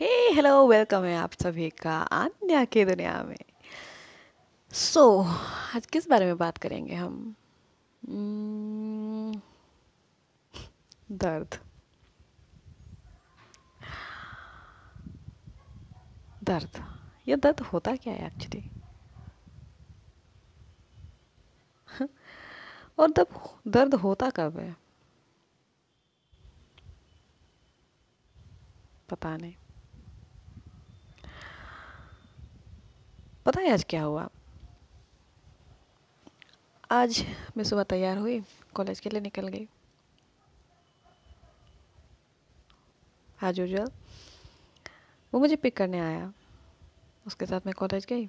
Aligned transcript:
हे 0.00 0.32
hello 0.32 0.68
welcome 0.68 1.04
है 1.04 1.16
आप 1.16 1.32
सभी 1.32 1.70
का 1.70 2.02
अन्य 2.02 2.66
की 2.66 2.84
दुनिया 2.84 3.22
में। 3.22 3.36
सो 4.72 5.22
so, 5.22 5.28
आज 5.76 5.86
किस 5.86 6.08
बारे 6.08 6.26
में 6.26 6.36
बात 6.36 6.58
करेंगे 6.58 6.94
हम? 6.94 7.34
Hmm, 8.04 9.40
दर्द। 11.12 11.60
दर्द। 16.44 16.98
ये 17.28 17.36
दर्द 17.36 17.60
होता 17.60 17.96
क्या 17.96 18.14
है 18.14 18.26
एक्चुअली 18.26 18.70
और 22.98 23.10
तब 23.10 23.60
दर्द 23.68 23.94
होता 23.94 24.30
कब 24.30 24.58
है? 24.58 24.76
पता 29.08 29.36
नहीं। 29.36 29.54
पता 33.48 33.60
है 33.60 33.70
आज 33.72 33.84
क्या 33.88 34.02
हुआ? 34.02 34.28
आज 36.90 37.20
मैं 37.56 37.64
सुबह 37.64 37.82
तैयार 37.82 38.18
हुई 38.18 38.40
कॉलेज 38.74 39.00
के 39.00 39.10
लिए 39.10 39.20
निकल 39.20 39.48
गई। 39.48 39.68
आज 43.42 43.58
यूजल 43.58 43.90
वो 45.32 45.40
मुझे 45.40 45.56
पिक 45.56 45.76
करने 45.76 46.00
आया। 46.00 46.32
उसके 47.26 47.46
साथ 47.46 47.60
मैं 47.66 47.74
कॉलेज 47.74 48.06
गई। 48.06 48.28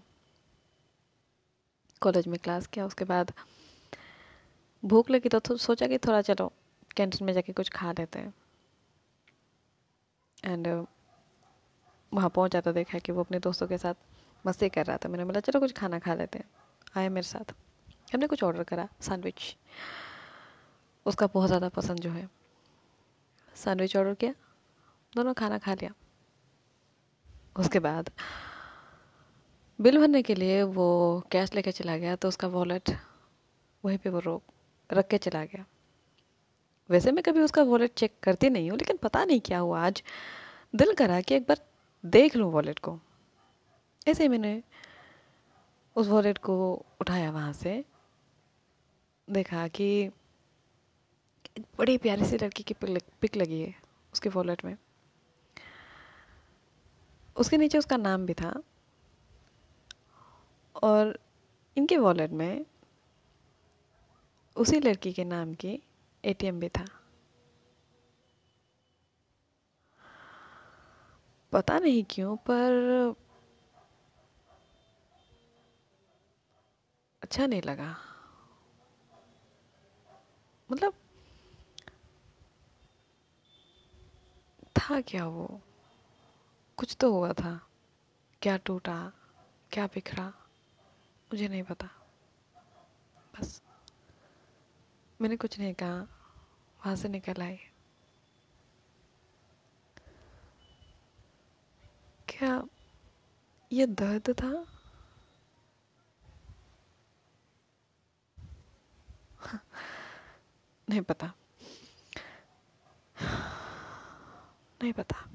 कॉलेज 2.02 2.28
में 2.28 2.40
क्लास 2.40 2.68
किया 2.68 2.86
उसके 2.86 3.06
बाद 3.06 3.34
भूख 4.86 5.10
लगी 5.10 5.30
तो, 5.30 5.40
तो 5.40 5.58
सोचा 5.58 5.88
कि 5.88 5.98
थोड़ा 5.98 6.22
चलो 6.22 6.52
कैंटीन 6.98 7.26
में 7.26 7.34
जाके 7.34 7.54
कुछ 7.54 7.70
खा 7.70 7.92
लेते 7.92 8.20
हैं। 8.20 8.34
एंड 10.44 10.68
वहाँ 12.14 12.30
पहुँचा 12.30 12.62
तो 12.62 12.74
देखा 12.74 13.00
कि 13.00 13.12
वो 13.12 13.24
अपने 13.24 13.40
दोस्तों 13.40 13.68
के 13.68 13.78
साथ 13.78 14.09
मस्ती 14.46 14.70
कर 14.70 14.86
रहा 14.86 14.98
था। 14.98 15.10
मैंने 15.10 15.26
बोला, 15.26 15.40
चलो 15.40 15.60
कुछ 15.60 15.72
खाना 15.74 16.00
खा 16.00 16.14
लेते 16.14 16.40
हैं। 16.40 16.50
आए 16.98 17.10
मेरे 17.10 17.28
साथ। 17.28 17.54
हमने 18.14 18.28
कुछ 18.28 18.44
ऑर्डर 18.44 18.64
करा 18.64 18.88
सैंडविच 19.02 19.56
उसका 21.06 21.28
बहुत 21.28 21.48
ज़्यादा 21.48 21.70
पसंद 21.70 22.00
जो 22.00 22.10
है। 22.10 22.28
सैंडविच 23.56 23.96
ऑर्डर 23.98 24.14
किया, 24.14 24.34
दोनों 25.14 25.34
खाना 25.34 25.58
खा 25.58 25.74
लिया। 25.74 25.92
उसके 27.56 27.80
बाद 27.80 28.10
बिल 29.80 29.98
भरने 29.98 30.22
के 30.22 30.36
लिए 30.36 30.62
वो 30.64 30.88
कैश 31.32 31.54
लेके 31.54 31.72
चला 31.72 31.98
गया 31.98 32.16
तो 32.16 32.28
उसका 32.28 32.48
वॉलेट 32.48 32.90
वहीं 33.84 33.98
पे 33.98 34.10
वो 34.10 34.20
रोक 34.20 34.44
रख 34.90 35.08
के 35.08 35.18
चला 35.18 35.44
गया। 35.46 35.66
वैसे 36.90 37.12
मैं 37.12 37.24
कभी 37.24 37.42
उसका 37.42 37.62
वॉलेट 37.64 37.94
चेक 37.94 38.14
करती 38.24 38.50
नहीं 38.50 38.70
हूँ, 38.70 38.78
लेकिन 38.78 38.98
पता 38.98 39.24
नहीं 39.26 39.40
क्या 39.40 39.60
हुआ। 39.60 39.82
आज 39.82 40.02
दिल 40.76 40.94
करा 40.94 41.20
कि 41.22 41.36
एक 41.36 41.44
बार 41.44 41.58
देख 42.04 42.36
लूँ 42.36 42.52
वॉलेट 42.52 42.80
को। 42.80 43.00
ऐसे 44.08 44.24
ही 44.24 44.30
मैंने 44.30 44.62
उस 45.96 46.08
वॉलेट 46.08 46.38
को 46.38 46.56
उठाया 47.02 47.32
वहाँ 47.32 47.54
से। 47.54 47.84
देखा 49.28 49.68
कि 49.68 50.10
बड़ी 51.78 51.98
प्यारी 51.98 52.26
सी 52.26 52.38
लड़की 52.38 52.64
की 52.64 52.74
पिक 53.22 53.36
लगी 53.38 53.62
है 53.62 53.74
उसके 54.14 54.30
वॉलेट 54.30 54.66
में। 54.66 54.76
उसके 57.36 57.58
नीचे 57.58 57.78
उसका 57.78 57.98
नाम 57.98 58.26
भी 58.26 58.34
था 58.34 58.54
और 60.84 61.18
इनके 61.78 61.98
वॉलेट 61.98 62.32
में 62.32 62.66
उसी 64.56 64.80
लड़की 64.80 65.14
के 65.14 65.24
नाम 65.24 65.54
की 65.54 65.80
एटीएम 66.24 66.60
भी 66.60 66.70
था। 66.70 66.86
पता 71.52 71.78
नहीं 71.80 72.04
क्यों, 72.10 72.36
पर 72.38 73.16
अच्छा 77.30 77.48
नहीं 77.48 77.62
लगा। 77.62 77.98
मतलब 80.72 80.94
था 84.78 85.02
क्या 85.02 85.26
वो? 85.26 85.62
कुछ 86.78 86.98
तो 87.00 87.14
हुआ 87.14 87.34
था। 87.34 87.70
क्या 88.42 88.58
टूटा? 88.58 89.12
क्या 89.72 89.88
बिखरा? 89.88 90.28
मुझे 91.34 91.48
नहीं 91.48 91.64
पता। 91.64 91.90
बस 93.36 93.62
मैंने 95.22 95.38
कुछ 95.38 95.60
नहीं 95.60 95.74
कहा। 95.74 96.02
वहाँ 96.80 96.96
से 96.96 97.08
निकल 97.08 97.42
आई। 97.42 97.58
क्या 102.28 102.64
ये 103.72 103.88
दर्द 103.88 104.30
था? 104.30 104.79
नहीं 110.90 111.02
पता। 111.02 111.32
नहीं 114.84 114.94
पता। 114.94 115.30